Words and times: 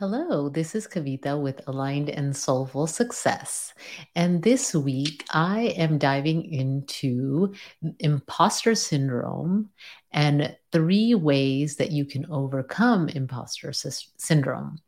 Hello, 0.00 0.48
this 0.48 0.76
is 0.76 0.86
Kavita 0.86 1.36
with 1.42 1.66
Aligned 1.66 2.08
and 2.08 2.36
Soulful 2.36 2.86
Success. 2.86 3.74
And 4.14 4.40
this 4.40 4.72
week 4.72 5.24
I 5.30 5.74
am 5.76 5.98
diving 5.98 6.44
into 6.52 7.52
imposter 7.98 8.76
syndrome 8.76 9.70
and 10.12 10.56
three 10.70 11.16
ways 11.16 11.74
that 11.78 11.90
you 11.90 12.04
can 12.04 12.30
overcome 12.30 13.08
imposter 13.08 13.72
sy- 13.72 14.06
syndrome. 14.16 14.78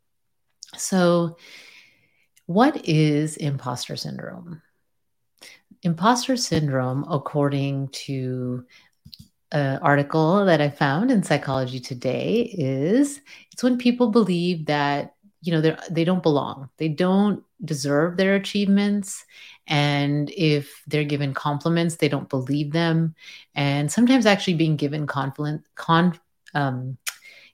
So, 0.77 1.35
what 2.45 2.87
is 2.87 3.35
imposter 3.35 3.97
syndrome? 3.97 4.61
Imposter 5.83 6.37
syndrome, 6.37 7.05
according 7.09 7.89
to 8.07 8.65
an 9.51 9.79
article 9.79 10.45
that 10.45 10.61
I 10.61 10.69
found 10.69 11.11
in 11.11 11.23
Psychology 11.23 11.79
Today 11.79 12.53
is 12.57 13.21
it's 13.51 13.63
when 13.63 13.77
people 13.77 14.09
believe 14.09 14.65
that 14.67 15.15
you 15.41 15.51
know 15.51 15.61
they 15.61 15.75
they 15.89 16.03
don't 16.03 16.23
belong, 16.23 16.69
they 16.77 16.87
don't 16.87 17.43
deserve 17.63 18.17
their 18.17 18.35
achievements, 18.35 19.25
and 19.67 20.29
if 20.31 20.83
they're 20.87 21.03
given 21.03 21.33
compliments, 21.33 21.95
they 21.95 22.09
don't 22.09 22.29
believe 22.29 22.71
them, 22.71 23.15
and 23.55 23.91
sometimes 23.91 24.25
actually 24.25 24.55
being 24.55 24.75
given 24.75 25.07
confident 25.07 25.63
con 25.75 26.19
um, 26.53 26.97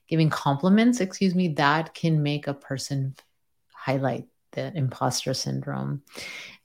giving 0.08 0.30
compliments, 0.30 1.00
excuse 1.00 1.34
me, 1.34 1.48
that 1.48 1.94
can 1.94 2.22
make 2.22 2.46
a 2.46 2.54
person 2.54 3.14
highlight 3.72 4.26
the 4.52 4.72
imposter 4.76 5.34
syndrome. 5.34 6.02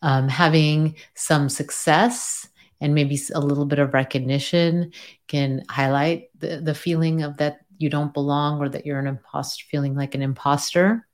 Um, 0.02 0.27
having 0.27 0.96
some 1.16 1.50
success 1.50 2.48
and 2.82 2.94
maybe 2.94 3.20
a 3.34 3.40
little 3.40 3.66
bit 3.66 3.80
of 3.80 3.94
recognition 3.94 4.91
can 5.27 5.63
highlight 5.70 6.30
the, 6.40 6.62
the 6.62 6.76
feeling 6.76 7.23
of 7.23 7.38
that 7.38 7.59
you 7.77 7.90
don't 7.90 8.13
belong 8.13 8.59
or 8.59 8.70
that 8.70 8.86
you're 8.86 8.99
an 8.99 9.08
imposter, 9.08 9.66
feeling 9.70 9.96
like 9.96 10.16
an 10.16 10.22
imposter. 10.22 11.08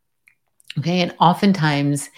Okay. 0.77 1.01
And 1.01 1.15
oftentimes, 1.19 2.09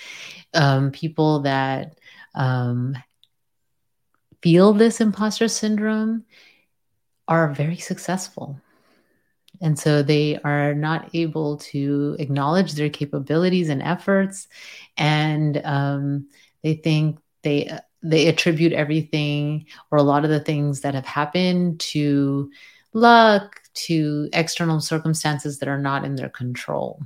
um, 0.54 0.92
people 0.92 1.42
that 1.42 1.98
um, 2.36 2.98
feel 4.42 4.74
this 4.74 5.00
imposter 5.02 5.48
syndrome 5.48 6.26
are 7.28 7.54
very 7.54 7.78
successful. 7.78 8.60
And 9.62 9.78
so 9.78 10.02
they 10.02 10.40
are 10.44 10.74
not 10.74 11.12
able 11.14 11.58
to 11.58 12.16
acknowledge 12.20 12.74
their 12.74 12.90
capabilities 12.90 13.70
and 13.70 13.82
efforts. 13.82 14.48
And 14.98 15.62
um, 15.64 16.30
they 16.64 16.74
think 16.74 17.20
they 17.44 17.78
they 18.04 18.28
attribute 18.28 18.74
everything 18.74 19.66
or 19.92 19.98
a 19.98 20.04
lot 20.04 20.24
of 20.24 20.30
the 20.30 20.40
things 20.40 20.82
that 20.82 20.96
have 20.96 21.06
happened 21.06 21.80
to 21.80 22.52
luck, 22.94 23.62
to 23.74 24.30
external 24.34 24.82
circumstances 24.82 25.60
that 25.60 25.70
are 25.70 25.78
not 25.78 26.04
in 26.04 26.16
their 26.16 26.30
control. 26.30 27.02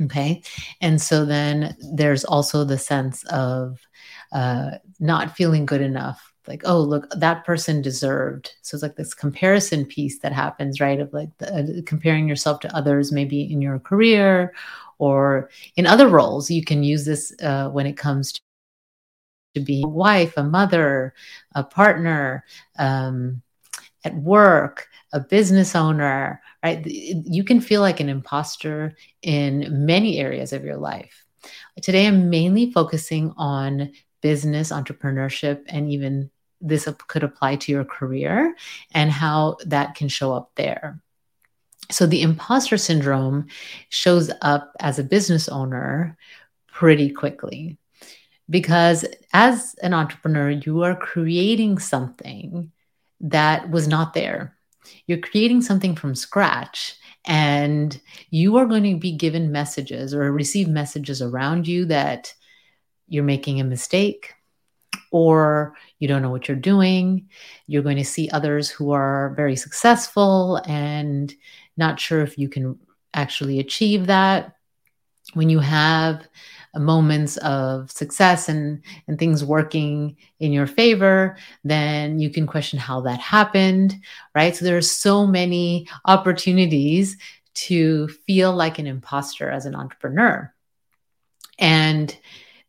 Okay. 0.00 0.42
And 0.80 1.00
so 1.00 1.24
then 1.24 1.76
there's 1.92 2.24
also 2.24 2.64
the 2.64 2.78
sense 2.78 3.24
of 3.24 3.78
uh, 4.32 4.72
not 4.98 5.36
feeling 5.36 5.66
good 5.66 5.80
enough. 5.82 6.32
Like, 6.48 6.62
oh, 6.64 6.80
look, 6.80 7.08
that 7.10 7.44
person 7.44 7.82
deserved. 7.82 8.52
So 8.62 8.74
it's 8.74 8.82
like 8.82 8.96
this 8.96 9.14
comparison 9.14 9.84
piece 9.84 10.18
that 10.20 10.32
happens, 10.32 10.80
right? 10.80 10.98
Of 10.98 11.12
like 11.12 11.36
the, 11.38 11.54
uh, 11.54 11.82
comparing 11.86 12.26
yourself 12.26 12.58
to 12.60 12.76
others, 12.76 13.12
maybe 13.12 13.42
in 13.42 13.62
your 13.62 13.78
career 13.78 14.52
or 14.98 15.50
in 15.76 15.86
other 15.86 16.08
roles. 16.08 16.50
You 16.50 16.64
can 16.64 16.82
use 16.82 17.04
this 17.04 17.32
uh, 17.42 17.68
when 17.68 17.86
it 17.86 17.96
comes 17.96 18.40
to 19.54 19.60
be 19.60 19.82
a 19.84 19.88
wife, 19.88 20.34
a 20.36 20.44
mother, 20.44 21.14
a 21.54 21.62
partner, 21.62 22.44
um, 22.78 23.42
at 24.04 24.14
work, 24.16 24.88
a 25.12 25.20
business 25.20 25.76
owner, 25.76 26.40
right? 26.62 26.84
You 26.86 27.44
can 27.44 27.60
feel 27.60 27.80
like 27.80 28.00
an 28.00 28.08
imposter 28.08 28.96
in 29.22 29.86
many 29.86 30.18
areas 30.18 30.52
of 30.52 30.64
your 30.64 30.76
life. 30.76 31.24
Today, 31.82 32.06
I'm 32.06 32.30
mainly 32.30 32.72
focusing 32.72 33.32
on 33.36 33.92
business, 34.20 34.70
entrepreneurship, 34.70 35.62
and 35.68 35.90
even 35.90 36.30
this 36.60 36.88
could 37.08 37.24
apply 37.24 37.56
to 37.56 37.72
your 37.72 37.84
career 37.84 38.54
and 38.92 39.10
how 39.10 39.56
that 39.66 39.94
can 39.94 40.08
show 40.08 40.32
up 40.32 40.52
there. 40.54 41.00
So, 41.90 42.06
the 42.06 42.22
imposter 42.22 42.78
syndrome 42.78 43.48
shows 43.88 44.30
up 44.40 44.72
as 44.80 44.98
a 44.98 45.04
business 45.04 45.48
owner 45.48 46.16
pretty 46.68 47.10
quickly 47.10 47.78
because 48.50 49.04
as 49.32 49.74
an 49.82 49.94
entrepreneur, 49.94 50.50
you 50.50 50.82
are 50.82 50.96
creating 50.96 51.78
something 51.78 52.70
that 53.20 53.70
was 53.70 53.88
not 53.88 54.14
there. 54.14 54.56
You're 55.06 55.18
creating 55.18 55.62
something 55.62 55.94
from 55.94 56.14
scratch, 56.14 56.96
and 57.24 58.00
you 58.30 58.56
are 58.56 58.66
going 58.66 58.82
to 58.84 58.98
be 58.98 59.12
given 59.12 59.52
messages 59.52 60.12
or 60.12 60.32
receive 60.32 60.68
messages 60.68 61.22
around 61.22 61.68
you 61.68 61.84
that 61.86 62.34
you're 63.08 63.22
making 63.22 63.60
a 63.60 63.64
mistake 63.64 64.34
or 65.12 65.74
you 65.98 66.08
don't 66.08 66.22
know 66.22 66.30
what 66.30 66.48
you're 66.48 66.56
doing. 66.56 67.28
You're 67.66 67.82
going 67.82 67.98
to 67.98 68.04
see 68.04 68.28
others 68.30 68.70
who 68.70 68.92
are 68.92 69.34
very 69.36 69.54
successful 69.54 70.56
and 70.66 71.32
not 71.76 72.00
sure 72.00 72.22
if 72.22 72.38
you 72.38 72.48
can 72.48 72.78
actually 73.14 73.60
achieve 73.60 74.06
that. 74.06 74.56
When 75.34 75.48
you 75.48 75.60
have 75.60 76.26
moments 76.80 77.36
of 77.38 77.90
success 77.90 78.48
and 78.48 78.82
and 79.06 79.18
things 79.18 79.44
working 79.44 80.16
in 80.40 80.52
your 80.52 80.66
favor 80.66 81.36
then 81.64 82.18
you 82.18 82.30
can 82.30 82.46
question 82.46 82.78
how 82.78 83.00
that 83.00 83.20
happened 83.20 83.94
right? 84.34 84.56
So 84.56 84.64
there 84.64 84.76
are 84.76 84.82
so 84.82 85.26
many 85.26 85.88
opportunities 86.04 87.16
to 87.54 88.08
feel 88.08 88.52
like 88.54 88.78
an 88.78 88.86
imposter 88.86 89.50
as 89.50 89.66
an 89.66 89.74
entrepreneur. 89.74 90.52
And 91.58 92.16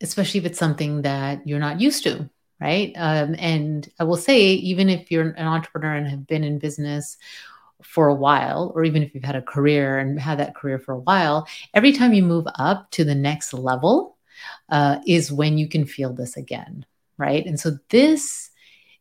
especially 0.02 0.40
if 0.40 0.46
it's 0.46 0.60
something 0.60 1.04
that 1.04 1.48
you're 1.48 1.60
not 1.60 1.82
used 1.82 2.04
to 2.04 2.30
right? 2.62 2.94
Um, 2.96 3.36
and 3.40 3.90
i 4.00 4.06
will 4.06 4.16
say 4.16 4.54
even 4.54 4.88
if 4.88 5.12
you're 5.12 5.32
an 5.32 5.48
entrepreneur 5.48 5.96
and 5.96 6.08
have 6.08 6.26
been 6.28 6.46
in 6.46 6.60
business 6.60 7.18
for 7.82 8.08
a 8.08 8.14
while, 8.14 8.72
or 8.76 8.84
even 8.84 9.04
if 9.04 9.14
you've 9.14 9.24
had 9.24 9.36
a 9.36 9.42
career 9.42 10.00
and 10.00 10.20
had 10.20 10.40
that 10.40 10.56
career 10.56 10.80
for 10.80 10.94
a 10.94 11.00
while, 11.00 11.48
every 11.74 11.92
time 11.92 12.14
you 12.14 12.24
move 12.24 12.46
up 12.58 12.90
to 12.92 13.04
the 13.04 13.16
next 13.16 13.54
level 13.54 14.18
uh, 14.70 15.00
is 15.06 15.32
when 15.32 15.58
you 15.58 15.68
can 15.68 15.86
feel 15.86 16.14
this 16.14 16.38
again, 16.38 16.86
right? 17.18 17.46
And 17.46 17.60
so 17.60 17.78
this 17.90 18.50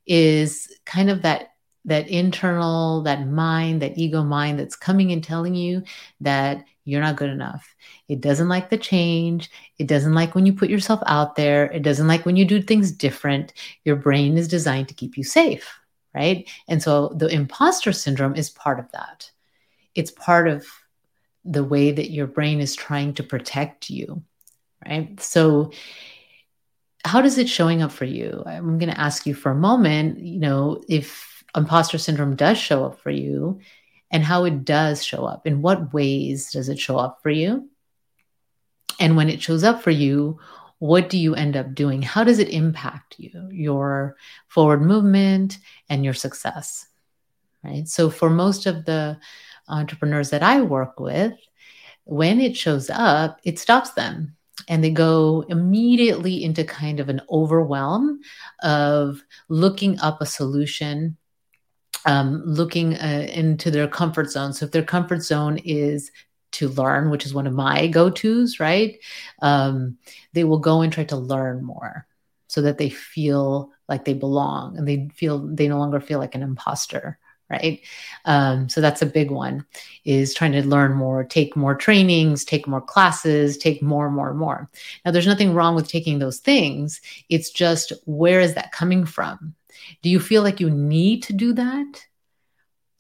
is 0.07 0.69
kind 0.85 1.11
of 1.11 1.23
that 1.23 1.49
that 1.85 2.09
internal 2.09 3.03
that 3.03 3.27
mind 3.27 3.83
that 3.83 3.99
ego 3.99 4.23
mind 4.23 4.57
that's 4.57 4.77
coming 4.77 5.11
and 5.11 5.25
telling 5.25 5.55
you 5.55 5.83
that 6.21 6.65
you're 6.85 7.01
not 7.01 7.17
good 7.17 7.31
enough. 7.31 7.75
It 8.09 8.21
doesn't 8.21 8.49
like 8.49 8.71
the 8.71 8.79
change. 8.79 9.51
It 9.79 9.89
doesn't 9.89 10.15
like 10.15 10.35
when 10.35 10.47
you 10.47 10.53
put 10.53 10.71
yourself 10.71 11.01
out 11.07 11.35
there. 11.35 11.65
It 11.73 11.83
doesn't 11.83 12.07
like 12.07 12.25
when 12.25 12.37
you 12.37 12.45
do 12.45 12.63
things 12.63 12.93
different. 12.93 13.53
Your 13.85 13.97
brain 13.97 14.39
is 14.39 14.47
designed 14.47 14.89
to 14.89 14.95
keep 14.95 15.17
you 15.17 15.25
safe 15.25 15.82
right? 16.15 16.49
And 16.69 16.83
so 16.83 17.09
the 17.09 17.29
imposter 17.29 17.93
syndrome 17.93 18.35
is 18.35 18.51
part 18.51 18.79
of 18.79 18.91
that. 18.93 19.31
It's 19.95 20.11
part 20.11 20.49
of 20.49 20.67
the 21.45 21.65
way 21.65 21.91
that 21.91 22.11
your 22.11 22.27
brain 22.27 22.61
is 22.61 22.75
trying 22.75 23.15
to 23.15 23.23
protect 23.23 23.91
you, 23.91 24.23
right? 24.87 25.19
So 25.21 25.73
how 27.05 27.21
does 27.21 27.39
it 27.39 27.49
showing 27.49 27.83
up 27.83 27.91
for 27.93 28.05
you? 28.05 28.43
I'm 28.47 28.79
going 28.79 28.93
to 28.93 29.01
ask 29.01 29.27
you 29.27 29.35
for 29.35 29.51
a 29.51 29.57
moment, 29.57 30.21
you 30.21 30.39
know, 30.39 30.83
if 30.89 31.43
imposter 31.57 31.99
syndrome 31.99 32.37
does 32.37 32.59
show 32.59 32.85
up 32.85 33.01
for 33.01 33.11
you 33.11 33.61
and 34.11 34.23
how 34.23 34.45
it 34.45 34.65
does 34.65 35.05
show 35.05 35.25
up. 35.25 35.47
In 35.47 35.63
what 35.63 35.93
ways 35.93 36.53
does 36.53 36.69
it 36.69 36.79
show 36.79 36.97
up 36.99 37.21
for 37.23 37.31
you? 37.31 37.69
And 39.01 39.17
when 39.17 39.29
it 39.29 39.43
shows 39.43 39.65
up 39.65 39.83
for 39.83 39.91
you, 39.91 40.39
what 40.83 41.09
do 41.09 41.17
you 41.17 41.37
end 41.37 41.57
up 41.57 41.77
doing? 41.77 42.03
How 42.03 42.25
does 42.25 42.41
it 42.41 42.49
impact 42.49 43.15
you, 43.17 43.31
your 43.53 44.17
forward 44.49 44.83
movement 44.83 45.59
and 45.89 46.05
your 46.05 46.13
success? 46.13 46.89
Right. 47.63 47.87
So, 47.87 48.11
for 48.11 48.29
most 48.29 48.67
of 48.67 48.85
the 48.85 49.17
entrepreneurs 49.69 50.31
that 50.31 50.43
I 50.43 50.61
work 50.61 50.99
with, 50.99 51.35
when 52.03 52.41
it 52.41 52.57
shows 52.57 52.91
up, 52.91 53.39
it 53.45 53.61
stops 53.61 53.91
them 53.91 54.35
and 54.69 54.83
they 54.83 54.91
go 54.91 55.45
immediately 55.49 56.43
into 56.43 56.65
kind 56.65 56.99
of 56.99 57.09
an 57.09 57.21
overwhelm 57.31 58.19
of 58.65 59.23
looking 59.49 60.01
up 60.01 60.21
a 60.21 60.27
solution 60.27 61.17
um, 62.07 62.43
looking 62.45 62.95
uh, 62.97 63.29
into 63.33 63.71
their 63.71 63.87
comfort 63.87 64.33
zone. 64.33 64.53
So 64.53 64.67
if 64.67 64.73
their 64.73 64.83
comfort 64.83 65.23
zone 65.23 65.59
is 65.59 66.11
to 66.53 66.69
learn, 66.69 67.11
which 67.11 67.27
is 67.27 67.35
one 67.35 67.47
of 67.47 67.55
my 67.55 67.87
go 67.87 68.11
tos, 68.11 68.61
right? 68.61 68.99
Um, 69.41 69.99
they 70.33 70.45
will 70.45 70.59
go 70.59 70.83
and 70.83 70.93
try 70.93 71.05
to 71.05 71.17
learn 71.17 71.65
more 71.65 72.07
so 72.47 72.63
that 72.63 72.79
they 72.79 72.91
feel 72.91 73.71
like 73.89 74.05
they 74.05 74.15
belong 74.15 74.77
and 74.77 74.87
they 74.87 75.09
feel 75.15 75.39
they 75.39 75.69
no 75.69 75.79
longer 75.79 76.01
feel 76.01 76.19
like 76.19 76.35
an 76.35 76.43
imposter 76.43 77.19
right? 77.53 77.81
Um, 78.25 78.71
so 78.71 78.81
that's 78.81 79.03
a 79.03 79.07
big 79.07 79.31
one 79.31 79.67
is 80.07 80.33
trying 80.33 80.53
to 80.53 80.67
learn 80.67 80.95
more 80.95 81.23
take 81.23 81.55
more 81.55 81.75
trainings 81.75 82.45
take 82.45 82.67
more 82.67 82.81
classes 82.81 83.59
take 83.59 83.83
more 83.83 84.07
and 84.07 84.15
more 84.17 84.31
and 84.31 84.39
more. 84.39 84.71
Now 85.05 85.11
there's 85.11 85.27
nothing 85.27 85.53
wrong 85.53 85.75
with 85.75 85.87
taking 85.87 86.19
those 86.19 86.39
things. 86.39 87.01
It's 87.29 87.51
just 87.51 87.93
where 88.07 88.41
is 88.41 88.55
that 88.55 88.73
coming 88.73 89.05
from? 89.05 89.55
Do 90.03 90.09
you 90.09 90.19
feel 90.19 90.43
like 90.43 90.61
you 90.61 90.71
need 90.71 91.25
to 91.25 91.33
do 91.35 91.53
that 91.53 92.07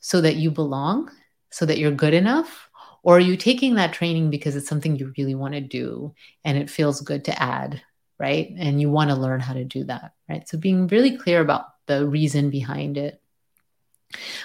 so 0.00 0.20
that 0.20 0.36
you 0.36 0.50
belong 0.50 1.10
so 1.50 1.64
that 1.66 1.78
you're 1.78 1.90
good 1.90 2.14
enough 2.14 2.68
Or 3.02 3.16
are 3.16 3.20
you 3.20 3.36
taking 3.36 3.74
that 3.74 3.92
training 3.92 4.30
because 4.30 4.54
it's 4.54 4.68
something 4.68 4.96
you 4.96 5.12
really 5.18 5.34
want 5.34 5.54
to 5.54 5.60
do 5.60 6.14
and 6.44 6.56
it 6.56 6.70
feels 6.70 7.00
good 7.00 7.24
to 7.24 7.42
add, 7.42 7.82
right? 8.18 8.52
And 8.56 8.80
you 8.80 8.90
want 8.90 9.10
to 9.10 9.16
learn 9.16 9.40
how 9.40 9.54
to 9.54 9.64
do 9.64 9.84
that, 9.84 10.12
right? 10.28 10.48
So 10.48 10.58
being 10.58 10.86
really 10.86 11.16
clear 11.16 11.40
about 11.40 11.66
the 11.86 12.06
reason 12.06 12.50
behind 12.50 12.96
it. 12.96 13.20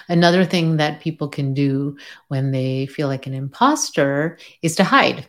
Another 0.08 0.44
thing 0.44 0.78
that 0.78 1.00
people 1.00 1.28
can 1.28 1.54
do 1.54 1.98
when 2.28 2.50
they 2.50 2.86
feel 2.86 3.06
like 3.06 3.26
an 3.26 3.34
imposter 3.34 4.38
is 4.62 4.76
to 4.76 4.84
hide, 4.84 5.28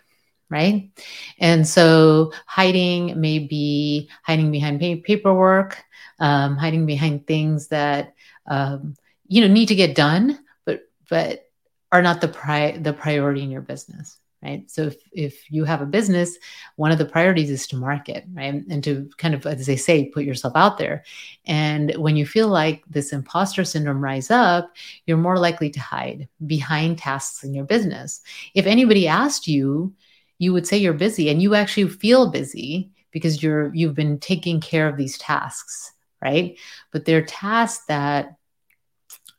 right? 0.49 0.89
And 1.37 1.67
so 1.67 2.31
hiding 2.45 3.19
may 3.19 3.39
be 3.39 4.09
hiding 4.23 4.49
behind 4.51 4.79
paperwork, 4.79 5.83
um, 6.19 6.55
hiding 6.57 6.85
behind 6.85 7.27
things 7.27 7.67
that 7.67 8.15
um, 8.47 8.95
you 9.27 9.41
know 9.41 9.53
need 9.53 9.67
to 9.67 9.75
get 9.75 9.95
done, 9.95 10.39
but 10.65 10.81
but 11.09 11.48
are 11.91 12.01
not 12.01 12.21
the 12.21 12.27
pri- 12.27 12.77
the 12.77 12.93
priority 12.93 13.43
in 13.43 13.51
your 13.51 13.61
business 13.61 14.17
right? 14.41 14.71
So 14.71 14.83
if, 14.83 14.95
if 15.11 15.51
you 15.51 15.65
have 15.65 15.81
a 15.81 15.85
business 15.85 16.37
one 16.75 16.91
of 16.91 16.97
the 16.97 17.05
priorities 17.05 17.49
is 17.49 17.67
to 17.67 17.75
market 17.75 18.25
right? 18.33 18.63
And 18.69 18.83
to 18.83 19.09
kind 19.17 19.33
of 19.33 19.45
as 19.45 19.65
they 19.65 19.75
say 19.75 20.05
put 20.05 20.23
yourself 20.23 20.53
out 20.55 20.77
there. 20.77 21.03
And 21.45 21.93
when 21.97 22.15
you 22.15 22.25
feel 22.25 22.47
like 22.47 22.83
this 22.89 23.11
imposter 23.11 23.63
syndrome 23.63 24.03
rise 24.03 24.31
up 24.31 24.71
you're 25.05 25.17
more 25.17 25.37
likely 25.37 25.69
to 25.71 25.79
hide 25.79 26.27
behind 26.45 26.97
tasks 26.97 27.43
in 27.43 27.53
your 27.53 27.65
business. 27.65 28.21
If 28.53 28.65
anybody 28.65 29.07
asked 29.07 29.47
you 29.47 29.93
you 30.37 30.53
would 30.53 30.65
say 30.65 30.77
you're 30.77 30.93
busy 30.93 31.29
and 31.29 31.41
you 31.41 31.53
actually 31.53 31.89
feel 31.89 32.31
busy 32.31 32.91
because 33.11 33.43
you're 33.43 33.73
you've 33.73 33.95
been 33.95 34.19
taking 34.19 34.61
care 34.61 34.87
of 34.87 34.97
these 34.97 35.17
tasks 35.17 35.93
right? 36.21 36.57
But 36.91 37.05
they're 37.05 37.25
tasks 37.25 37.85
that 37.87 38.35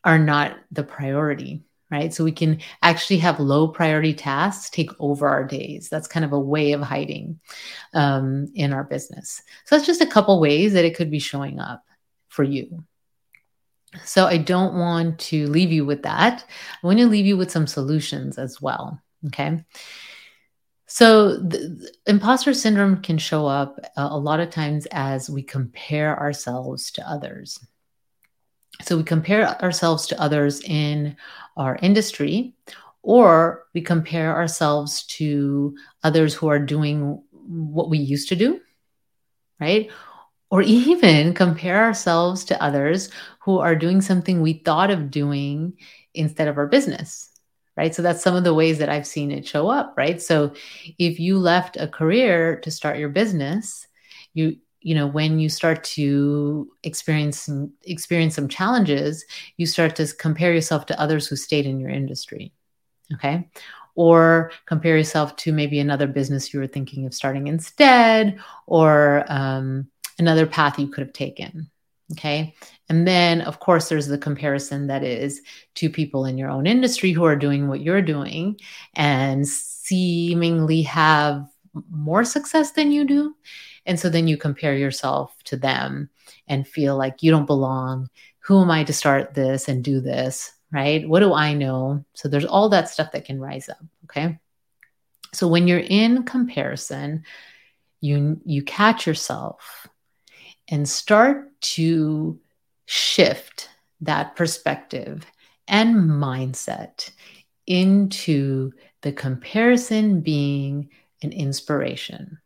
are 0.02 0.19
not 0.19 0.58
the 0.73 0.82
priority 0.82 1.62
right? 1.90 2.12
So 2.12 2.25
we 2.25 2.32
can 2.32 2.60
actually 2.82 3.19
have 3.19 3.40
low 3.40 3.69
priority 3.69 4.14
tasks 4.14 4.70
take 4.70 4.90
over 4.98 5.28
our 5.28 5.44
days. 5.44 5.88
That's 5.88 6.08
kind 6.08 6.25
of 6.25 6.32
a 6.32 6.40
way 6.40 6.72
of 6.72 6.81
hiding 6.81 7.40
um, 7.94 8.48
in 8.54 8.72
our 8.72 8.84
business. 8.84 9.42
So 9.64 9.76
that's 9.76 9.87
just 9.87 10.00
a 10.00 10.06
couple 10.06 10.40
ways 10.40 10.72
that 10.75 10.84
it 10.84 10.96
could 10.96 11.10
be 11.10 11.19
showing 11.19 11.58
up 11.58 11.84
for 12.28 12.44
you. 12.44 12.84
So 14.04 14.26
I 14.26 14.37
don't 14.37 14.75
want 14.75 15.19
to 15.19 15.48
leave 15.48 15.72
you 15.72 15.84
with 15.84 16.02
that. 16.04 16.44
I 16.82 16.87
want 16.87 17.00
to 17.00 17.08
leave 17.08 17.26
you 17.26 17.37
with 17.37 17.50
some 17.50 17.66
solutions 17.66 18.38
as 18.38 18.60
well. 18.60 19.00
Okay. 19.26 19.64
So, 20.87 21.37
the, 21.37 21.88
imposter 22.06 22.52
syndrome 22.52 23.00
can 23.00 23.16
show 23.16 23.46
up 23.46 23.78
a, 23.96 24.02
a 24.02 24.19
lot 24.19 24.40
of 24.40 24.50
times 24.50 24.87
as 24.90 25.31
we 25.31 25.40
compare 25.40 26.19
ourselves 26.19 26.90
to 26.92 27.08
others. 27.08 27.64
So 28.82 28.96
we 28.96 29.02
compare 29.02 29.46
ourselves 29.62 30.06
to 30.08 30.20
others 30.20 30.60
in 30.62 31.16
our 31.56 31.76
industry, 31.82 32.54
or 33.02 33.64
we 33.74 33.80
compare 33.80 34.34
ourselves 34.34 35.04
to 35.18 35.74
others 36.02 36.34
who 36.34 36.48
are 36.48 36.58
doing 36.58 37.22
what 37.32 37.90
we 37.90 37.98
used 37.98 38.28
to 38.28 38.36
do, 38.36 38.60
right? 39.60 39.90
Or 40.50 40.62
even 40.62 41.34
compare 41.34 41.84
ourselves 41.84 42.44
to 42.46 42.62
others 42.62 43.10
who 43.40 43.58
are 43.58 43.74
doing 43.74 44.00
something 44.00 44.40
we 44.40 44.54
thought 44.54 44.90
of 44.90 45.10
doing 45.10 45.74
instead 46.14 46.48
of 46.48 46.58
our 46.58 46.66
business, 46.66 47.30
right? 47.76 47.94
So 47.94 48.02
that's 48.02 48.22
some 48.22 48.36
of 48.36 48.44
the 48.44 48.54
ways 48.54 48.78
that 48.78 48.88
I've 48.88 49.06
seen 49.06 49.30
it 49.30 49.46
show 49.46 49.68
up, 49.68 49.94
right? 49.96 50.20
So 50.20 50.54
if 50.98 51.20
you 51.20 51.38
left 51.38 51.76
a 51.76 51.88
career 51.88 52.60
to 52.60 52.70
start 52.70 52.98
your 52.98 53.08
business, 53.08 53.86
you 54.34 54.56
you 54.80 54.94
know 54.94 55.06
when 55.06 55.38
you 55.38 55.48
start 55.48 55.84
to 55.84 56.70
experience 56.84 57.40
some, 57.40 57.72
experience 57.84 58.34
some 58.34 58.48
challenges 58.48 59.24
you 59.56 59.66
start 59.66 59.94
to 59.96 60.06
compare 60.14 60.52
yourself 60.52 60.86
to 60.86 61.00
others 61.00 61.26
who 61.26 61.36
stayed 61.36 61.66
in 61.66 61.80
your 61.80 61.90
industry 61.90 62.52
okay? 63.14 63.48
Or 63.94 64.52
compare 64.66 64.96
yourself 64.96 65.36
to 65.36 65.52
maybe 65.52 65.78
another 65.80 66.06
business 66.06 66.52
you 66.52 66.60
were 66.60 66.66
thinking 66.66 67.06
of 67.06 67.14
starting 67.14 67.48
instead 67.48 68.38
or 68.66 69.24
um, 69.28 69.88
another 70.18 70.46
path 70.46 70.78
you 70.78 70.88
could 70.88 71.04
have 71.04 71.12
taken 71.12 71.70
okay? 72.12 72.54
And 72.88 73.06
then 73.06 73.40
of 73.42 73.60
course 73.60 73.88
there's 73.88 74.06
the 74.06 74.18
comparison 74.18 74.88
that 74.88 75.04
is 75.04 75.42
to 75.76 75.90
people 75.90 76.24
in 76.24 76.38
your 76.38 76.50
own 76.50 76.66
industry 76.66 77.12
who 77.12 77.24
are 77.24 77.36
doing 77.36 77.68
what 77.68 77.80
you're 77.80 78.02
doing 78.02 78.58
and 78.94 79.46
seemingly 79.46 80.82
have 80.82 81.46
more 81.90 82.24
success 82.24 82.72
than 82.72 82.90
you 82.90 83.04
do 83.04 83.34
and 83.86 83.98
so 83.98 84.08
then 84.08 84.28
you 84.28 84.36
compare 84.36 84.76
yourself 84.76 85.34
to 85.44 85.56
them 85.56 86.10
and 86.46 86.66
feel 86.66 86.96
like 86.96 87.22
you 87.22 87.30
don't 87.30 87.46
belong. 87.46 88.08
Who 88.40 88.60
am 88.60 88.70
I 88.70 88.84
to 88.84 88.92
start 88.92 89.34
this 89.34 89.68
and 89.68 89.82
do 89.82 90.00
this? 90.00 90.52
Right? 90.72 91.08
What 91.08 91.20
do 91.20 91.32
I 91.34 91.54
know? 91.54 92.04
So 92.14 92.28
there's 92.28 92.44
all 92.44 92.68
that 92.68 92.88
stuff 92.88 93.12
that 93.12 93.24
can 93.24 93.40
rise 93.40 93.68
up. 93.68 93.84
Okay. 94.04 94.38
So 95.32 95.48
when 95.48 95.66
you're 95.66 95.78
in 95.78 96.24
comparison, 96.24 97.24
you 98.00 98.40
you 98.44 98.62
catch 98.62 99.06
yourself 99.06 99.88
and 100.68 100.88
start 100.88 101.60
to 101.60 102.38
shift 102.86 103.68
that 104.00 104.36
perspective 104.36 105.26
and 105.68 105.96
mindset 105.96 107.10
into 107.66 108.72
the 109.02 109.12
comparison 109.12 110.20
being 110.20 110.88
an 111.22 111.32
inspiration 111.32 112.38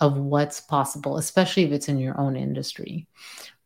of 0.00 0.16
what's 0.16 0.60
possible, 0.60 1.16
especially 1.16 1.64
if 1.64 1.72
it's 1.72 1.88
in 1.88 1.98
your 1.98 2.18
own 2.20 2.36
industry, 2.36 3.06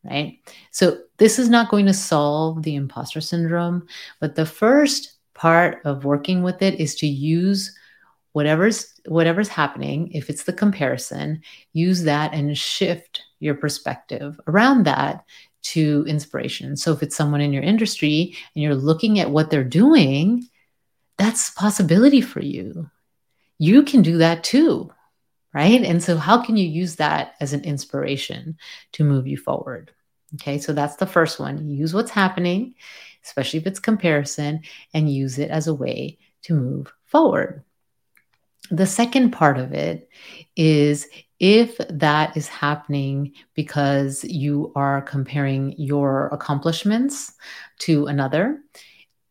right? 0.03 0.39
So, 0.71 0.99
this 1.17 1.39
is 1.39 1.49
not 1.49 1.69
going 1.69 1.85
to 1.87 1.93
solve 1.93 2.63
the 2.63 2.75
imposter 2.75 3.21
syndrome, 3.21 3.87
but 4.19 4.35
the 4.35 4.45
first 4.45 5.13
part 5.33 5.81
of 5.85 6.05
working 6.05 6.43
with 6.43 6.61
it 6.61 6.79
is 6.79 6.95
to 6.95 7.07
use 7.07 7.75
whatever's 8.33 8.93
whatever's 9.07 9.47
happening 9.47 10.11
if 10.11 10.29
it's 10.29 10.43
the 10.43 10.53
comparison 10.53 11.41
use 11.73 12.03
that 12.03 12.31
and 12.33 12.55
shift 12.55 13.23
your 13.39 13.55
perspective 13.55 14.39
around 14.47 14.85
that 14.85 15.23
to 15.61 16.05
inspiration. 16.07 16.77
So 16.77 16.93
if 16.93 17.01
it's 17.01 17.15
someone 17.15 17.41
in 17.41 17.51
your 17.51 17.63
industry 17.63 18.35
and 18.53 18.63
you're 18.63 18.75
looking 18.75 19.19
at 19.19 19.31
what 19.31 19.49
they're 19.49 19.63
doing 19.63 20.47
that's 21.19 21.49
possibility 21.51 22.21
for 22.21 22.41
you. 22.41 22.89
You 23.57 23.83
can 23.83 24.01
do 24.01 24.17
that 24.19 24.43
too 24.43 24.89
right? 25.53 25.81
And 25.83 26.01
so, 26.01 26.17
how 26.17 26.43
can 26.43 26.57
you 26.57 26.67
use 26.67 26.95
that 26.97 27.35
as 27.39 27.53
an 27.53 27.63
inspiration 27.63 28.57
to 28.93 29.03
move 29.03 29.27
you 29.27 29.37
forward? 29.37 29.91
Okay, 30.35 30.59
so 30.59 30.73
that's 30.73 30.97
the 30.97 31.07
first 31.07 31.39
one. 31.39 31.69
Use 31.69 31.93
what's 31.93 32.11
happening, 32.11 32.75
especially 33.25 33.59
if 33.59 33.67
it's 33.67 33.79
comparison, 33.79 34.61
and 34.93 35.11
use 35.11 35.39
it 35.39 35.49
as 35.49 35.67
a 35.67 35.73
way 35.73 36.19
to 36.43 36.53
move 36.53 36.93
forward. 37.05 37.63
The 38.71 38.85
second 38.85 39.31
part 39.31 39.57
of 39.57 39.73
it 39.73 40.09
is 40.55 41.07
if 41.39 41.77
that 41.89 42.37
is 42.37 42.47
happening 42.47 43.33
because 43.55 44.23
you 44.23 44.71
are 44.75 45.01
comparing 45.01 45.73
your 45.77 46.27
accomplishments 46.27 47.33
to 47.79 48.05
another, 48.05 48.61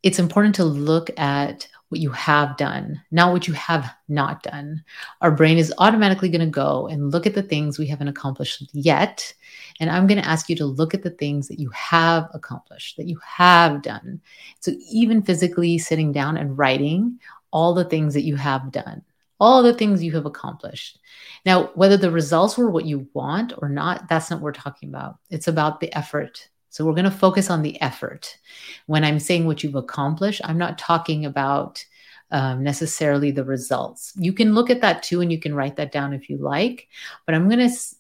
it's 0.03 0.19
important 0.19 0.57
to 0.57 0.65
look 0.65 1.11
at 1.19 1.69
what 1.89 2.01
you 2.01 2.11
have 2.11 2.57
done, 2.57 3.01
not 3.11 3.33
what 3.33 3.49
you 3.49 3.55
have 3.55 3.95
not 4.09 4.43
done. 4.43 4.85
Our 5.21 5.31
brain 5.31 5.57
is 5.57 5.73
automatically 5.79 6.29
going 6.29 6.43
to 6.43 6.47
go 6.47 6.87
and 6.87 7.11
look 7.11 7.27
at 7.27 7.35
the 7.35 7.43
things 7.43 7.79
we 7.79 7.87
haven't 7.87 8.09
accomplished 8.09 8.69
yet. 8.73 9.33
And 9.81 9.91
I'm 9.91 10.07
going 10.07 10.21
to 10.21 10.29
ask 10.29 10.49
you 10.49 10.57
to 10.57 10.67
look 10.67 10.93
at 10.93 11.03
the 11.03 11.11
things 11.11 11.49
that 11.49 11.59
you 11.59 11.71
have 11.71 12.29
accomplished, 12.35 12.99
that 12.99 13.09
you 13.09 13.19
have 13.25 13.83
done. 13.83 14.21
So, 14.61 14.73
even 14.91 15.23
physically 15.23 15.79
sitting 15.79 16.13
down 16.13 16.37
and 16.37 16.59
writing 16.59 17.21
all 17.51 17.75
the 17.75 17.85
things 17.85 18.15
that 18.15 18.25
you 18.25 18.37
have 18.37 18.71
done, 18.71 19.03
all 19.41 19.63
the 19.63 19.75
things 19.75 20.03
you 20.03 20.13
have 20.13 20.27
accomplished. 20.27 20.99
Now, 21.47 21.71
whether 21.75 21.97
the 21.97 22.11
results 22.11 22.59
were 22.59 22.71
what 22.71 22.85
you 22.85 23.09
want 23.15 23.53
or 23.59 23.69
not, 23.69 24.09
that's 24.09 24.31
not 24.31 24.37
what 24.41 24.45
we're 24.45 24.53
talking 24.53 24.91
about. 24.91 25.17
It's 25.31 25.49
about 25.49 25.81
the 25.81 25.97
effort 25.97 26.49
so 26.71 26.85
we're 26.85 26.93
going 26.93 27.05
to 27.05 27.11
focus 27.11 27.51
on 27.51 27.63
the 27.63 27.81
effort. 27.81 28.39
When 28.87 29.05
I'm 29.05 29.19
saying 29.19 29.47
what 29.47 29.63
you've 29.63 29.75
accomplished, 29.75 30.41
I'm 30.45 30.59
not 30.59 30.79
talking 30.79 31.25
about 31.25 31.85
um, 32.31 32.63
necessarily 32.63 33.31
the 33.31 33.45
results. 33.45 34.13
You 34.17 34.33
can 34.33 34.55
look 34.55 34.71
at 34.71 34.83
that 34.83 35.03
too, 35.03 35.21
and 35.21 35.33
you 35.33 35.39
can 35.39 35.55
write 35.55 35.77
that 35.77 35.93
down 35.93 36.13
if 36.13 36.29
you 36.29 36.37
like. 36.37 36.89
But 37.27 37.35
I'm 37.35 37.49
going 37.49 37.61
to 37.61 37.65
s- 37.65 37.95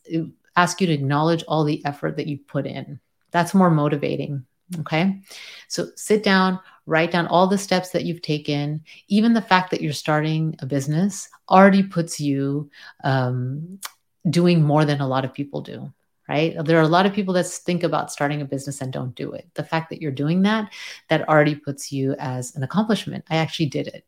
ask 0.56 0.80
you 0.80 0.86
to 0.86 0.92
acknowledge 0.92 1.44
all 1.48 1.64
the 1.64 1.84
effort 1.84 2.16
that 2.16 2.26
you 2.26 2.38
put 2.38 2.66
in. 2.66 3.00
That's 3.30 3.54
more 3.54 3.70
motivating. 3.70 4.44
Okay. 4.80 5.22
So 5.68 5.88
sit 5.96 6.22
down, 6.22 6.60
write 6.84 7.10
down 7.10 7.26
all 7.26 7.46
the 7.46 7.56
steps 7.56 7.90
that 7.90 8.04
you've 8.04 8.20
taken. 8.20 8.82
Even 9.08 9.32
the 9.32 9.40
fact 9.40 9.70
that 9.70 9.80
you're 9.80 9.94
starting 9.94 10.56
a 10.58 10.66
business 10.66 11.28
already 11.48 11.82
puts 11.82 12.20
you 12.20 12.70
um, 13.02 13.80
doing 14.28 14.62
more 14.62 14.84
than 14.84 15.00
a 15.00 15.08
lot 15.08 15.24
of 15.24 15.32
people 15.32 15.62
do 15.62 15.90
right? 16.28 16.56
There 16.64 16.78
are 16.78 16.82
a 16.82 16.88
lot 16.88 17.06
of 17.06 17.14
people 17.14 17.34
that 17.34 17.46
think 17.46 17.82
about 17.82 18.12
starting 18.12 18.42
a 18.42 18.44
business 18.44 18.80
and 18.80 18.92
don't 18.92 19.14
do 19.14 19.32
it. 19.32 19.48
The 19.54 19.64
fact 19.64 19.90
that 19.90 20.02
you're 20.02 20.12
doing 20.12 20.42
that, 20.42 20.72
that 21.08 21.28
already 21.28 21.54
puts 21.54 21.90
you 21.90 22.14
as 22.18 22.54
an 22.54 22.62
accomplishment. 22.62 23.24
I 23.30 23.36
actually 23.36 23.66
did 23.66 23.88
it, 23.88 24.04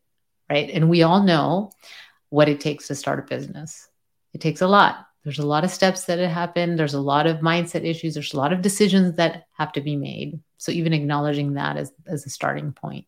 right? 0.50 0.70
And 0.70 0.90
we 0.90 1.02
all 1.02 1.22
know 1.22 1.72
what 2.28 2.48
it 2.48 2.60
takes 2.60 2.88
to 2.88 2.94
start 2.94 3.18
a 3.18 3.22
business. 3.22 3.88
It 4.34 4.40
takes 4.40 4.60
a 4.60 4.68
lot. 4.68 5.06
There's 5.24 5.38
a 5.38 5.46
lot 5.46 5.64
of 5.64 5.70
steps 5.70 6.04
that 6.04 6.18
happen. 6.18 6.76
There's 6.76 6.94
a 6.94 7.00
lot 7.00 7.26
of 7.26 7.38
mindset 7.38 7.84
issues. 7.84 8.14
There's 8.14 8.32
a 8.32 8.38
lot 8.38 8.52
of 8.52 8.62
decisions 8.62 9.16
that 9.16 9.46
have 9.52 9.72
to 9.72 9.80
be 9.80 9.96
made. 9.96 10.40
So 10.56 10.72
even 10.72 10.92
acknowledging 10.92 11.54
that 11.54 11.76
as, 11.76 11.92
as 12.06 12.24
a 12.26 12.30
starting 12.30 12.72
point. 12.72 13.06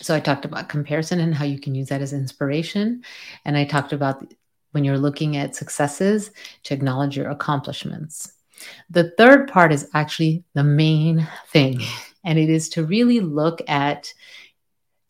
So 0.00 0.14
I 0.14 0.20
talked 0.20 0.44
about 0.44 0.68
comparison 0.68 1.20
and 1.20 1.34
how 1.34 1.44
you 1.44 1.60
can 1.60 1.76
use 1.76 1.88
that 1.88 2.02
as 2.02 2.12
inspiration. 2.12 3.04
And 3.44 3.56
I 3.56 3.64
talked 3.64 3.92
about 3.92 4.32
when 4.72 4.84
you're 4.84 4.98
looking 4.98 5.36
at 5.36 5.56
successes 5.56 6.30
to 6.64 6.74
acknowledge 6.74 7.16
your 7.16 7.30
accomplishments. 7.30 8.32
The 8.90 9.10
third 9.16 9.48
part 9.48 9.72
is 9.72 9.88
actually 9.94 10.44
the 10.54 10.64
main 10.64 11.26
thing, 11.48 11.80
and 12.24 12.38
it 12.38 12.50
is 12.50 12.68
to 12.70 12.84
really 12.84 13.20
look 13.20 13.62
at 13.68 14.12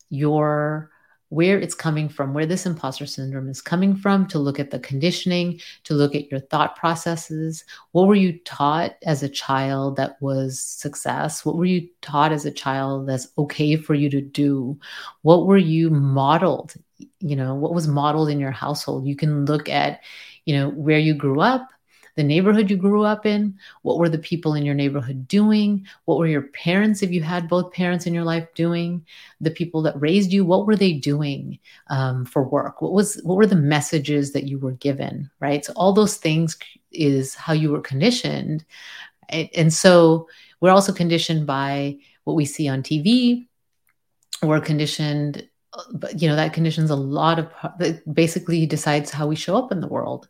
your 0.09 0.91
where 1.33 1.59
it's 1.59 1.73
coming 1.73 2.07
from, 2.07 2.31
where 2.31 2.45
this 2.45 2.67
imposter 2.67 3.07
syndrome 3.07 3.49
is 3.49 3.59
coming 3.59 3.95
from, 3.95 4.27
to 4.27 4.37
look 4.37 4.59
at 4.59 4.69
the 4.69 4.77
conditioning, 4.79 5.59
to 5.83 5.95
look 5.95 6.13
at 6.13 6.29
your 6.29 6.39
thought 6.39 6.75
processes. 6.75 7.65
What 7.91 8.07
were 8.07 8.13
you 8.13 8.37
taught 8.45 8.97
as 9.01 9.23
a 9.23 9.29
child 9.29 9.95
that 9.95 10.21
was 10.21 10.59
success? 10.59 11.43
What 11.43 11.55
were 11.55 11.65
you 11.65 11.89
taught 12.01 12.31
as 12.31 12.45
a 12.45 12.51
child 12.51 13.07
that's 13.07 13.29
okay 13.35 13.75
for 13.77 13.95
you 13.95 14.11
to 14.11 14.21
do? 14.21 14.79
What 15.23 15.47
were 15.47 15.57
you 15.57 15.89
modeled? 15.89 16.75
You 17.19 17.35
know, 17.35 17.55
what 17.55 17.73
was 17.73 17.87
modeled 17.87 18.29
in 18.29 18.39
your 18.39 18.51
household? 18.51 19.07
You 19.07 19.15
can 19.15 19.45
look 19.45 19.69
at, 19.69 20.01
you 20.45 20.55
know, 20.55 20.69
where 20.69 20.99
you 20.99 21.13
grew 21.13 21.41
up, 21.41 21.69
the 22.15 22.23
neighborhood 22.23 22.69
you 22.69 22.77
grew 22.77 23.03
up 23.03 23.25
in. 23.25 23.57
What 23.81 23.97
were 23.97 24.09
the 24.09 24.19
people 24.19 24.53
in 24.53 24.65
your 24.65 24.75
neighborhood 24.75 25.27
doing? 25.27 25.87
What 26.05 26.19
were 26.19 26.27
your 26.27 26.43
parents, 26.43 27.01
if 27.01 27.11
you 27.11 27.23
had 27.23 27.49
both 27.49 27.73
parents 27.73 28.05
in 28.05 28.13
your 28.13 28.23
life, 28.23 28.47
doing? 28.53 29.05
The 29.41 29.51
people 29.51 29.81
that 29.83 29.99
raised 29.99 30.31
you, 30.31 30.45
what 30.45 30.67
were 30.67 30.75
they 30.75 30.93
doing 30.93 31.59
um, 31.87 32.25
for 32.25 32.43
work? 32.43 32.81
What 32.81 32.93
was 32.93 33.19
what 33.23 33.37
were 33.37 33.47
the 33.47 33.55
messages 33.55 34.33
that 34.33 34.47
you 34.47 34.59
were 34.59 34.73
given? 34.73 35.31
Right. 35.39 35.65
So 35.65 35.73
all 35.75 35.93
those 35.93 36.17
things 36.17 36.57
is 36.91 37.33
how 37.33 37.53
you 37.53 37.71
were 37.71 37.81
conditioned, 37.81 38.63
and 39.29 39.73
so 39.73 40.27
we're 40.61 40.71
also 40.71 40.93
conditioned 40.93 41.47
by 41.47 41.97
what 42.25 42.35
we 42.35 42.45
see 42.45 42.67
on 42.67 42.83
TV. 42.83 43.47
We're 44.43 44.61
conditioned 44.61 45.47
but 45.93 46.21
you 46.21 46.27
know 46.27 46.35
that 46.35 46.53
conditions 46.53 46.89
a 46.89 46.95
lot 46.95 47.39
of 47.39 47.49
basically 48.13 48.65
decides 48.65 49.09
how 49.09 49.27
we 49.27 49.35
show 49.35 49.57
up 49.57 49.71
in 49.71 49.81
the 49.81 49.87
world 49.87 50.27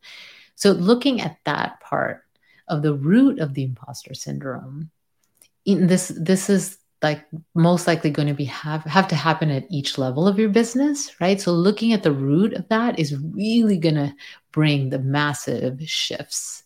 so, 0.56 0.72
looking 0.72 1.22
at 1.22 1.38
that 1.46 1.80
part 1.80 2.24
of 2.68 2.82
the 2.82 2.94
root 2.94 3.40
of 3.40 3.54
the 3.54 3.64
imposter 3.64 4.14
syndrome, 4.14 4.92
this 5.66 6.12
this 6.16 6.50
is 6.50 6.78
like 7.02 7.26
most 7.54 7.86
likely 7.86 8.10
going 8.10 8.28
to 8.28 8.34
be 8.34 8.46
have 8.46 8.84
have 8.84 9.08
to 9.10 9.16
happen 9.16 9.50
at 9.50 9.66
each 9.70 9.98
level 9.98 10.28
of 10.28 10.40
your 10.40 10.50
business, 10.50 11.20
right? 11.20 11.42
So, 11.42 11.52
looking 11.52 11.94
at 11.94 12.04
the 12.04 12.12
root 12.12 12.54
of 12.54 12.68
that 12.70 13.00
is 13.00 13.18
really 13.18 13.78
going 13.78 13.96
to 13.96 14.16
bring 14.52 14.90
the 14.90 15.00
massive 15.00 15.82
shifts 15.86 16.64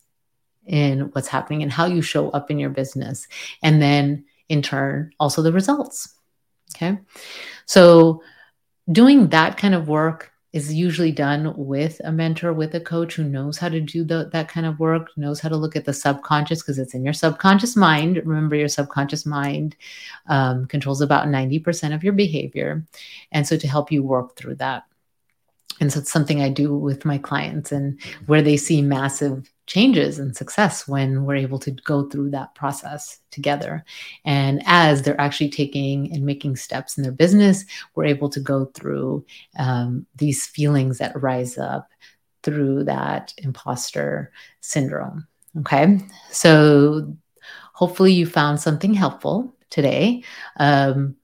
in 0.66 1.00
what's 1.12 1.28
happening 1.28 1.62
and 1.62 1.72
how 1.72 1.86
you 1.86 2.02
show 2.02 2.30
up 2.30 2.50
in 2.50 2.58
your 2.58 2.70
business, 2.70 3.26
and 3.62 3.80
then 3.80 4.26
in 4.48 4.62
turn 4.62 5.12
also 5.18 5.42
the 5.42 5.52
results. 5.52 6.14
Okay, 6.76 6.98
so 7.64 8.22
doing 8.90 9.28
that 9.28 9.56
kind 9.56 9.74
of 9.74 9.88
work 9.88 10.32
is 10.52 10.72
usually 10.72 11.12
done 11.12 11.52
with 11.56 12.00
a 12.04 12.10
mentor, 12.10 12.54
with 12.54 12.74
a 12.74 12.80
coach 12.80 13.14
who 13.14 13.24
knows 13.24 13.58
how 13.58 13.68
to 13.68 13.80
do 13.80 14.02
the, 14.02 14.30
that 14.32 14.48
kind 14.48 14.64
of 14.64 14.80
work, 14.80 15.08
knows 15.16 15.40
how 15.40 15.48
to 15.48 15.56
look 15.56 15.76
at 15.76 15.84
the 15.84 15.92
subconscious 15.92 16.62
because 16.62 16.78
it's 16.78 16.94
in 16.94 17.04
your 17.04 17.12
subconscious 17.12 17.76
mind. 17.76 18.16
Remember, 18.24 18.56
your 18.56 18.68
subconscious 18.68 19.26
mind 19.26 19.76
um, 20.28 20.66
controls 20.66 21.02
about 21.02 21.26
90% 21.26 21.94
of 21.94 22.02
your 22.02 22.14
behavior. 22.14 22.84
And 23.30 23.46
so 23.46 23.58
to 23.58 23.68
help 23.68 23.92
you 23.92 24.02
work 24.02 24.36
through 24.36 24.56
that. 24.56 24.84
And 25.80 25.92
so 25.92 26.00
it's 26.00 26.10
something 26.10 26.40
I 26.40 26.48
do 26.48 26.74
with 26.74 27.04
my 27.04 27.18
clients 27.18 27.70
and 27.70 28.00
where 28.26 28.42
they 28.42 28.56
see 28.56 28.80
massive 28.80 29.52
changes 29.68 30.18
and 30.18 30.34
success 30.34 30.88
when 30.88 31.24
we're 31.24 31.36
able 31.36 31.58
to 31.60 31.70
go 31.70 32.08
through 32.08 32.30
that 32.30 32.54
process 32.54 33.20
together. 33.30 33.84
And 34.24 34.62
as 34.64 35.02
they're 35.02 35.20
actually 35.20 35.50
taking 35.50 36.12
and 36.12 36.24
making 36.24 36.56
steps 36.56 36.96
in 36.96 37.02
their 37.02 37.12
business, 37.12 37.64
we're 37.94 38.06
able 38.06 38.30
to 38.30 38.40
go 38.40 38.64
through 38.74 39.24
um, 39.58 40.06
these 40.16 40.46
feelings 40.46 40.98
that 40.98 41.22
rise 41.22 41.58
up 41.58 41.88
through 42.42 42.84
that 42.84 43.34
imposter 43.38 44.32
syndrome. 44.60 45.28
Okay. 45.60 46.00
So 46.30 47.14
hopefully 47.74 48.12
you 48.12 48.26
found 48.26 48.60
something 48.60 48.94
helpful 48.94 49.54
today. 49.70 50.24
Um, 50.56 51.14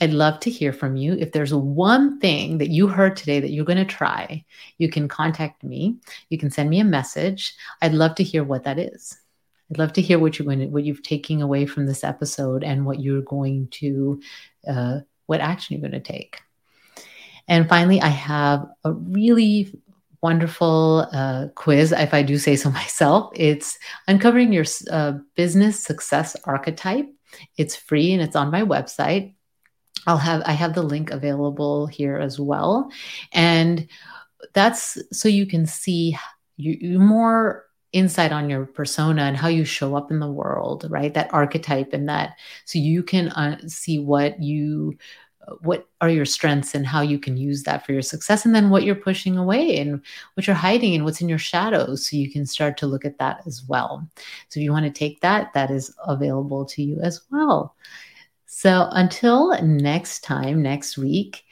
I'd 0.00 0.12
love 0.12 0.40
to 0.40 0.50
hear 0.50 0.72
from 0.72 0.96
you. 0.96 1.14
If 1.14 1.32
there's 1.32 1.54
one 1.54 2.18
thing 2.20 2.58
that 2.58 2.70
you 2.70 2.88
heard 2.88 3.16
today 3.16 3.40
that 3.40 3.50
you're 3.50 3.64
going 3.64 3.78
to 3.78 3.84
try, 3.84 4.44
you 4.78 4.88
can 4.88 5.08
contact 5.08 5.62
me. 5.62 5.96
You 6.28 6.38
can 6.38 6.50
send 6.50 6.70
me 6.70 6.80
a 6.80 6.84
message. 6.84 7.54
I'd 7.82 7.94
love 7.94 8.14
to 8.16 8.22
hear 8.22 8.44
what 8.44 8.64
that 8.64 8.78
is. 8.78 9.18
I'd 9.70 9.78
love 9.78 9.92
to 9.94 10.02
hear 10.02 10.18
what 10.18 10.38
you're 10.38 10.46
going 10.46 10.60
to, 10.60 10.66
what 10.66 10.84
you've 10.84 11.02
taken 11.02 11.42
away 11.42 11.66
from 11.66 11.86
this 11.86 12.02
episode 12.02 12.64
and 12.64 12.84
what 12.84 13.00
you're 13.00 13.22
going 13.22 13.68
to, 13.72 14.20
uh, 14.66 15.00
what 15.26 15.40
action 15.40 15.74
you're 15.74 15.88
going 15.88 16.02
to 16.02 16.12
take. 16.12 16.40
And 17.46 17.68
finally, 17.68 18.00
I 18.00 18.08
have 18.08 18.66
a 18.84 18.92
really 18.92 19.72
wonderful 20.22 21.08
uh, 21.12 21.48
quiz, 21.54 21.92
if 21.92 22.12
I 22.12 22.22
do 22.22 22.36
say 22.38 22.56
so 22.56 22.70
myself. 22.70 23.32
It's 23.34 23.78
uncovering 24.08 24.52
your 24.52 24.64
uh, 24.90 25.12
business 25.36 25.82
success 25.82 26.36
archetype. 26.44 27.08
It's 27.56 27.76
free 27.76 28.12
and 28.12 28.20
it's 28.20 28.34
on 28.34 28.50
my 28.50 28.62
website 28.62 29.34
I'll 30.06 30.18
have 30.18 30.42
I 30.46 30.52
have 30.52 30.74
the 30.74 30.82
link 30.82 31.10
available 31.10 31.86
here 31.86 32.16
as 32.16 32.38
well. 32.38 32.90
And 33.32 33.88
that's 34.54 34.98
so 35.12 35.28
you 35.28 35.46
can 35.46 35.66
see 35.66 36.16
you, 36.56 36.76
you 36.80 36.98
more 36.98 37.66
insight 37.92 38.32
on 38.32 38.48
your 38.48 38.66
persona 38.66 39.22
and 39.22 39.36
how 39.36 39.48
you 39.48 39.64
show 39.64 39.96
up 39.96 40.10
in 40.10 40.20
the 40.20 40.30
world, 40.30 40.86
right? 40.88 41.12
That 41.12 41.32
archetype 41.32 41.92
and 41.92 42.08
that 42.08 42.36
so 42.64 42.78
you 42.78 43.02
can 43.02 43.28
uh, 43.30 43.58
see 43.66 43.98
what 43.98 44.40
you 44.42 44.96
what 45.62 45.88
are 46.00 46.08
your 46.08 46.24
strengths 46.24 46.74
and 46.74 46.86
how 46.86 47.00
you 47.00 47.18
can 47.18 47.36
use 47.36 47.62
that 47.64 47.84
for 47.84 47.92
your 47.92 48.02
success 48.02 48.44
and 48.44 48.54
then 48.54 48.70
what 48.70 48.84
you're 48.84 48.94
pushing 48.94 49.36
away 49.36 49.78
and 49.78 50.00
what 50.34 50.46
you're 50.46 50.54
hiding 50.54 50.94
and 50.94 51.04
what's 51.04 51.20
in 51.20 51.28
your 51.28 51.38
shadows 51.38 52.06
so 52.06 52.16
you 52.16 52.30
can 52.30 52.46
start 52.46 52.76
to 52.76 52.86
look 52.86 53.04
at 53.04 53.18
that 53.18 53.40
as 53.46 53.64
well 53.66 54.06
so 54.48 54.60
if 54.60 54.64
you 54.64 54.70
want 54.70 54.84
to 54.84 54.92
take 54.92 55.20
that 55.20 55.52
that 55.54 55.70
is 55.70 55.94
available 56.06 56.64
to 56.64 56.82
you 56.82 57.00
as 57.02 57.22
well 57.30 57.74
so 58.52 58.88
until 58.90 59.62
next 59.62 60.24
time, 60.24 60.60
next 60.60 60.98
week, 60.98 61.44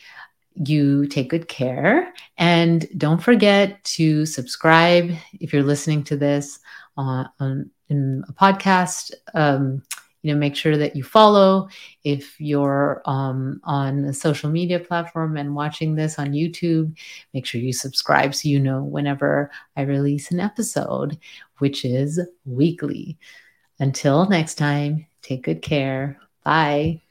you 0.57 1.07
take 1.07 1.31
good 1.31 1.47
care. 1.47 2.12
And 2.38 2.88
don't 2.99 3.23
forget 3.23 3.83
to 3.85 4.26
subscribe 4.26 5.12
if 5.38 5.52
you're 5.52 5.62
listening 5.62 6.02
to 6.05 6.17
this 6.17 6.59
on, 6.97 7.31
on 7.38 7.71
in 7.88 8.25
a 8.28 8.33
podcast. 8.33 9.12
Um, 9.33 9.85
you 10.23 10.35
know, 10.35 10.40
make 10.40 10.57
sure 10.57 10.76
that 10.76 10.97
you 10.97 11.05
follow. 11.05 11.69
If 12.02 12.38
you're 12.40 13.00
um, 13.05 13.61
on 13.62 14.05
a 14.07 14.12
social 14.12 14.50
media 14.50 14.81
platform 14.81 15.37
and 15.37 15.55
watching 15.55 15.95
this 15.95 16.19
on 16.19 16.33
YouTube, 16.33 16.99
make 17.33 17.47
sure 17.47 17.61
you 17.61 17.73
subscribe 17.73 18.35
so 18.35 18.49
you 18.49 18.59
know 18.59 18.83
whenever 18.83 19.52
I 19.76 19.83
release 19.83 20.33
an 20.33 20.40
episode, 20.40 21.17
which 21.59 21.85
is 21.85 22.21
weekly. 22.45 23.19
Until 23.78 24.28
next 24.28 24.57
time, 24.57 25.07
take 25.23 25.45
good 25.45 25.62
care. 25.62 26.19
Bye. 26.49 27.02